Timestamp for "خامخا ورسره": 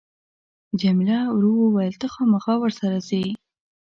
2.13-2.97